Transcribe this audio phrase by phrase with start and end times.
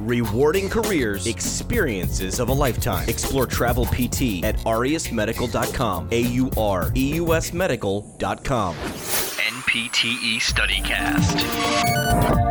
[0.00, 3.08] Rewarding careers, experiences of a lifetime.
[3.08, 6.08] Explore travel PT at aureusmedical.com.
[6.10, 8.74] A U R E U S medical.com.
[8.74, 12.41] NPTE StudyCast.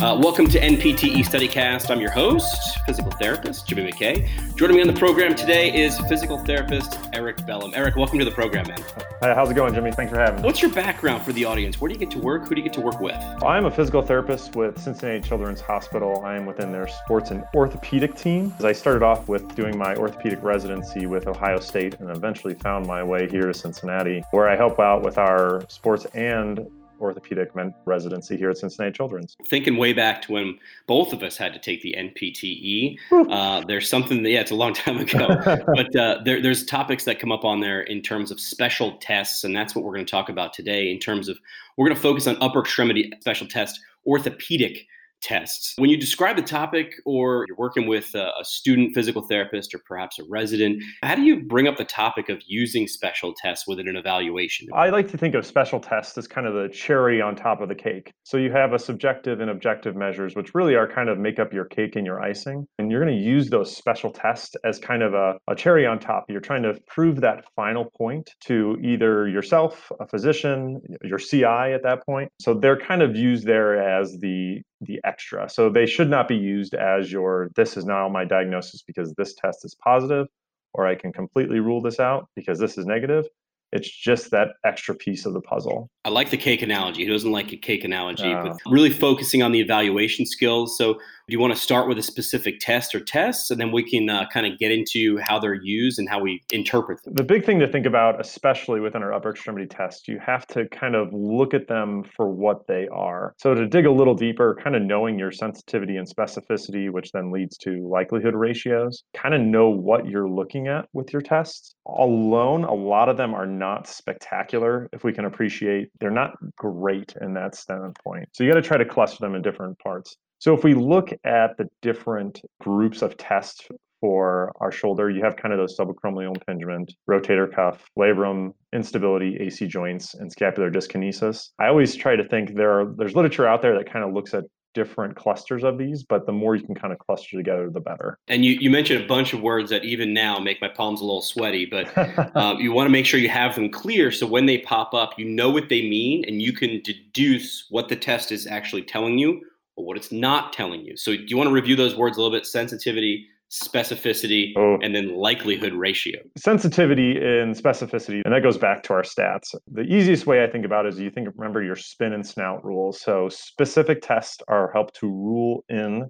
[0.00, 1.90] Uh, welcome to NPTE StudyCast.
[1.90, 4.56] I'm your host, physical therapist Jimmy McKay.
[4.56, 7.74] Joining me on the program today is physical therapist Eric Bellum.
[7.74, 8.82] Eric, welcome to the program, man.
[9.20, 9.92] Hi, how's it going, Jimmy?
[9.92, 10.46] Thanks for having me.
[10.46, 11.82] What's your background for the audience?
[11.82, 12.48] Where do you get to work?
[12.48, 13.14] Who do you get to work with?
[13.44, 16.22] I'm a physical therapist with Cincinnati Children's Hospital.
[16.24, 18.54] I am within their sports and orthopedic team.
[18.64, 23.02] I started off with doing my orthopedic residency with Ohio State and eventually found my
[23.02, 26.66] way here to Cincinnati, where I help out with our sports and
[27.00, 27.50] orthopedic
[27.84, 29.36] residency here at Cincinnati Children's.
[29.46, 32.96] Thinking way back to when both of us had to take the NPTE,
[33.30, 35.28] uh, there's something that, yeah, it's a long time ago,
[35.74, 39.44] but uh, there, there's topics that come up on there in terms of special tests,
[39.44, 41.38] and that's what we're going to talk about today in terms of
[41.76, 44.86] we're going to focus on upper extremity special test orthopedic
[45.20, 45.74] tests.
[45.76, 49.78] When you describe the topic or you're working with a, a, student physical therapist or
[49.78, 53.88] perhaps a resident, how do you bring up the topic of using special tests within
[53.88, 54.68] an evaluation?
[54.74, 57.68] I like to think of special tests as kind of the cherry on top of
[57.68, 58.12] the cake.
[58.24, 61.52] So you have a subjective and objective measures, which really are kind of make up
[61.52, 62.66] your cake and your icing.
[62.78, 65.98] And you're going to use those special tests as kind of a, a cherry on
[65.98, 66.24] top.
[66.28, 71.82] You're trying to prove that final point to either yourself, a physician, your CI at
[71.82, 72.30] that point.
[72.40, 75.48] So they're kind of used there as the the extra.
[75.48, 79.34] So they should not be used as your this is now my diagnosis because this
[79.34, 80.26] test is positive,
[80.74, 83.26] or I can completely rule this out because this is negative.
[83.72, 85.88] It's just that extra piece of the puzzle.
[86.04, 87.04] I like the cake analogy.
[87.04, 88.32] Who doesn't like a cake analogy?
[88.32, 90.76] Uh, but really focusing on the evaluation skills.
[90.76, 90.98] So
[91.32, 94.26] you want to start with a specific test or tests, and then we can uh,
[94.32, 97.14] kind of get into how they're used and how we interpret them?
[97.14, 100.68] The big thing to think about, especially within our upper extremity tests, you have to
[100.68, 103.34] kind of look at them for what they are.
[103.38, 107.30] So to dig a little deeper, kind of knowing your sensitivity and specificity, which then
[107.30, 111.74] leads to likelihood ratios, kind of know what you're looking at with your tests.
[111.86, 117.14] Alone, a lot of them are not spectacular if we can appreciate they're not great
[117.20, 118.28] in that standpoint.
[118.32, 120.16] So you got to try to cluster them in different parts.
[120.40, 123.68] So if we look at the different groups of tests
[124.00, 129.66] for our shoulder, you have kind of those subacromial impingement, rotator cuff, labrum, instability, AC
[129.66, 131.50] joints, and scapular dyskinesis.
[131.58, 134.32] I always try to think there are there's literature out there that kind of looks
[134.32, 137.80] at different clusters of these, but the more you can kind of cluster together, the
[137.80, 138.18] better.
[138.28, 141.04] And you, you mentioned a bunch of words that even now make my palms a
[141.04, 141.92] little sweaty, but
[142.36, 145.18] um, you want to make sure you have them clear so when they pop up,
[145.18, 149.18] you know what they mean and you can deduce what the test is actually telling
[149.18, 149.42] you
[149.80, 150.96] or what it's not telling you.
[150.96, 152.46] So do you want to review those words a little bit?
[152.46, 154.78] Sensitivity, specificity, oh.
[154.82, 156.20] and then likelihood ratio.
[156.36, 159.54] Sensitivity and specificity, and that goes back to our stats.
[159.72, 162.64] The easiest way I think about it is you think remember your spin and snout
[162.64, 163.00] rules.
[163.00, 166.08] So specific tests are help to rule in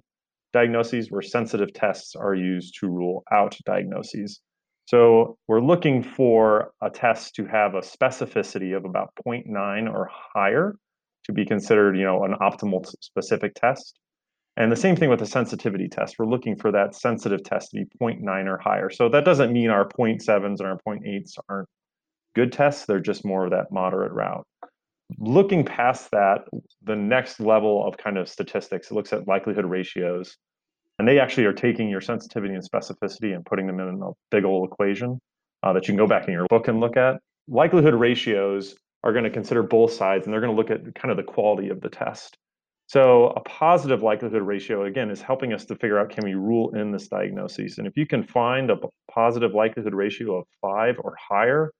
[0.53, 4.41] diagnoses, where sensitive tests are used to rule out diagnoses.
[4.85, 10.75] So we're looking for a test to have a specificity of about 0.9 or higher
[11.25, 13.99] to be considered, you know, an optimal specific test.
[14.57, 16.15] And the same thing with the sensitivity test.
[16.19, 18.89] We're looking for that sensitive test to be 0.9 or higher.
[18.89, 21.69] So that doesn't mean our 0.7s and our 0.8s aren't
[22.35, 22.85] good tests.
[22.85, 24.45] They're just more of that moderate route.
[25.19, 26.41] Looking past that,
[26.83, 30.37] the next level of kind of statistics, it looks at likelihood ratios.
[30.99, 34.45] And they actually are taking your sensitivity and specificity and putting them in a big
[34.45, 35.19] old equation
[35.63, 37.19] uh, that you can go back in your book and look at.
[37.47, 41.11] Likelihood ratios are going to consider both sides and they're going to look at kind
[41.11, 42.37] of the quality of the test.
[42.87, 46.75] So a positive likelihood ratio, again, is helping us to figure out can we rule
[46.75, 47.77] in this diagnosis.
[47.77, 48.75] And if you can find a
[49.09, 51.71] positive likelihood ratio of five or higher,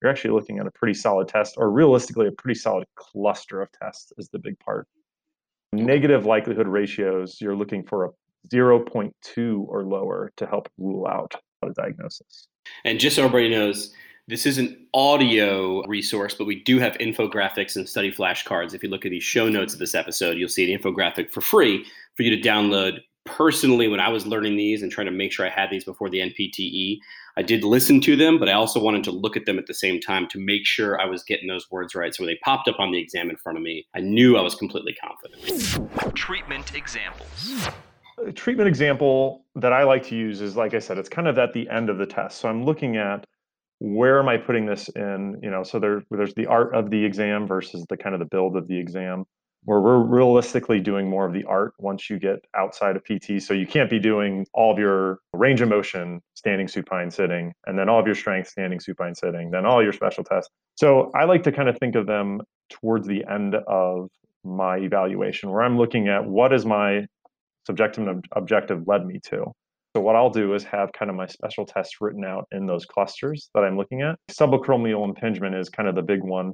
[0.00, 3.68] you're actually looking at a pretty solid test, or realistically, a pretty solid cluster of
[3.72, 4.86] tests is the big part.
[5.72, 8.10] Negative likelihood ratios, you're looking for a
[8.48, 12.46] 0.2 or lower to help rule out a diagnosis.
[12.84, 13.92] And just so everybody knows,
[14.30, 18.74] this is an audio resource, but we do have infographics and study flashcards.
[18.74, 21.40] If you look at the show notes of this episode, you'll see an infographic for
[21.40, 23.00] free for you to download.
[23.24, 26.08] Personally, when I was learning these and trying to make sure I had these before
[26.08, 26.98] the NPTE,
[27.36, 29.74] I did listen to them, but I also wanted to look at them at the
[29.74, 32.14] same time to make sure I was getting those words right.
[32.14, 34.42] So when they popped up on the exam in front of me, I knew I
[34.42, 36.14] was completely confident.
[36.14, 37.68] Treatment examples
[38.26, 41.38] a treatment example that I like to use is like I said, it's kind of
[41.38, 42.38] at the end of the test.
[42.38, 43.24] So I'm looking at
[43.80, 45.40] where am I putting this in?
[45.42, 48.26] You know, so there, there's the art of the exam versus the kind of the
[48.26, 49.24] build of the exam,
[49.64, 53.42] where we're realistically doing more of the art once you get outside of PT.
[53.42, 57.78] So you can't be doing all of your range of motion standing supine sitting, and
[57.78, 60.50] then all of your strength standing supine sitting, then all your special tests.
[60.76, 64.10] So I like to kind of think of them towards the end of
[64.44, 67.06] my evaluation, where I'm looking at what is my
[67.66, 69.52] subjective and objective led me to.
[69.94, 72.86] So what I'll do is have kind of my special tests written out in those
[72.86, 74.16] clusters that I'm looking at.
[74.30, 76.52] Subacromial impingement is kind of the big one.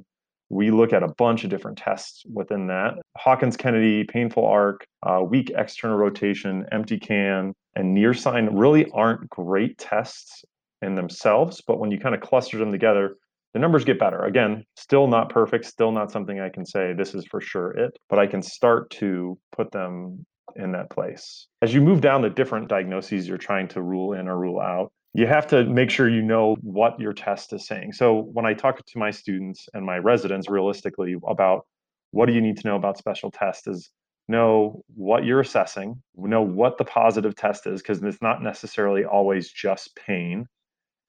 [0.49, 2.95] We look at a bunch of different tests within that.
[3.17, 9.29] Hawkins Kennedy, painful arc, uh, weak external rotation, empty can, and Neer sign really aren't
[9.29, 10.43] great tests
[10.81, 13.17] in themselves, but when you kind of cluster them together,
[13.53, 14.23] the numbers get better.
[14.23, 17.97] Again, still not perfect, still not something I can say this is for sure it,
[18.09, 20.25] but I can start to put them
[20.57, 21.47] in that place.
[21.61, 24.91] As you move down the different diagnoses you're trying to rule in or rule out,
[25.13, 27.93] you have to make sure you know what your test is saying.
[27.93, 31.65] So when I talk to my students and my residents realistically about
[32.11, 33.89] what do you need to know about special tests is
[34.27, 39.49] know what you're assessing, know what the positive test is because it's not necessarily always
[39.49, 40.45] just pain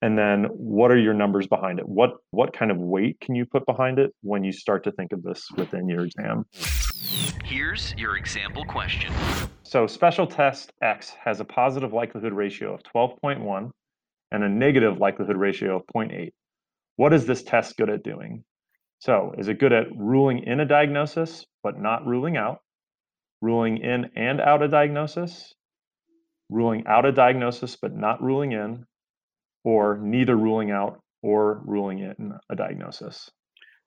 [0.01, 3.45] and then what are your numbers behind it what what kind of weight can you
[3.45, 6.45] put behind it when you start to think of this within your exam
[7.69, 9.13] here's your example question.
[9.61, 13.69] So special test x has a positive likelihood ratio of 12.1
[14.31, 16.31] and a negative likelihood ratio of 0.8
[16.95, 18.43] what is this test good at doing?
[18.97, 22.57] So is it good at ruling in a diagnosis but not ruling out?
[23.41, 25.53] Ruling in and out a diagnosis?
[26.49, 28.83] Ruling out a diagnosis but not ruling in?
[29.63, 33.29] Or neither ruling out or ruling in a diagnosis?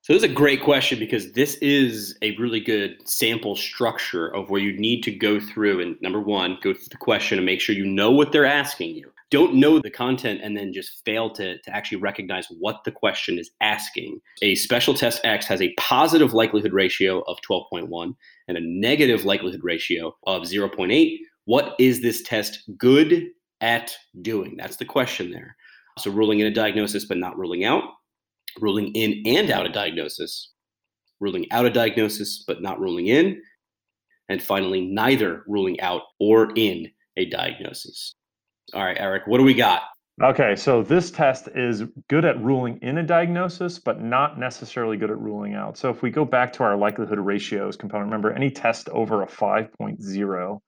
[0.02, 4.50] So this is a great question because this is a really good sample structure of
[4.50, 7.60] where you need to go through and number one, go through the question and make
[7.60, 9.12] sure you know what they're asking you.
[9.31, 13.38] Don't know the content and then just fail to, to actually recognize what the question
[13.38, 14.20] is asking.
[14.43, 18.16] A special test X has a positive likelihood ratio of 12.1
[18.48, 21.19] and a negative likelihood ratio of 0.8.
[21.44, 23.28] What is this test good
[23.60, 24.56] at doing?
[24.56, 25.55] That's the question there.
[25.98, 27.84] So ruling in a diagnosis but not ruling out,
[28.60, 30.52] ruling in and out a diagnosis,
[31.20, 33.40] ruling out a diagnosis but not ruling in,
[34.28, 38.14] and finally, neither ruling out or in a diagnosis.
[38.72, 39.82] All right, Eric, what do we got?
[40.22, 45.10] Okay, so this test is good at ruling in a diagnosis, but not necessarily good
[45.10, 45.76] at ruling out.
[45.76, 49.26] So if we go back to our likelihood ratios component, remember any test over a
[49.26, 50.58] 5.0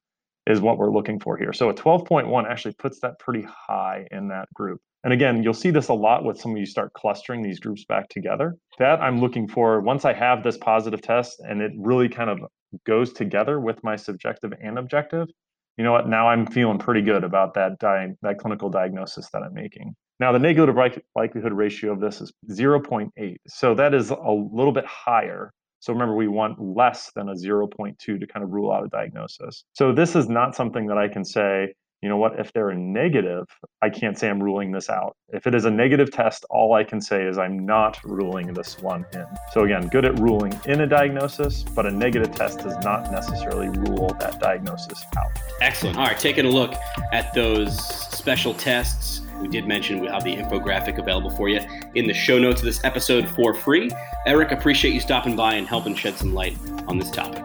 [0.47, 1.53] is what we're looking for here.
[1.53, 4.81] So a 12.1 actually puts that pretty high in that group.
[5.05, 7.85] And again, you'll see this a lot with some of you start clustering these groups
[7.85, 8.57] back together.
[8.79, 12.41] That I'm looking for once I have this positive test and it really kind of
[12.87, 15.29] goes together with my subjective and objective,
[15.77, 16.09] you know what?
[16.09, 19.95] Now I'm feeling pretty good about that di- that clinical diagnosis that I'm making.
[20.21, 20.77] Now the negative
[21.15, 23.37] likelihood ratio of this is 0.8.
[23.47, 25.53] So that is a little bit higher.
[25.85, 29.65] So remember, we want less than a 0.2 to kind of rule out a diagnosis.
[29.75, 32.77] So this is not something that I can say, you know what, if they're a
[32.77, 33.47] negative,
[33.81, 35.17] I can't say I'm ruling this out.
[35.31, 38.79] If it is a negative test, all I can say is I'm not ruling this
[38.79, 39.25] one in.
[39.53, 43.71] So again, good at ruling in a diagnosis, but a negative test does not necessarily
[43.71, 45.31] rule that diagnosis out.
[45.63, 45.97] Excellent.
[45.97, 46.75] All right, taking a look
[47.13, 47.75] at those
[48.15, 49.23] special tests.
[49.41, 51.61] We did mention we have the infographic available for you
[51.95, 53.91] in the show notes of this episode for free.
[54.27, 57.45] Eric, appreciate you stopping by and helping shed some light on this topic.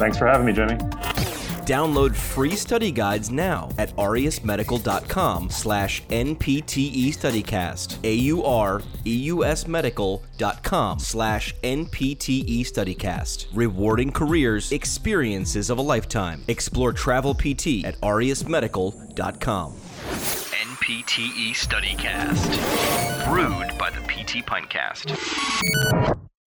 [0.00, 0.78] Thanks for having me, Jimmy.
[1.70, 7.98] Download free study guides now at aureusmedical.com slash NPTE StudyCast.
[8.02, 13.46] A-U-R-E-U-S medical.com slash NPTE StudyCast.
[13.54, 16.42] Rewarding careers, experiences of a lifetime.
[16.48, 19.72] Explore travel PT at aureusmedical.com.
[19.72, 23.30] NPTE StudyCast.
[23.30, 26.26] Brewed by the PT Pintcast.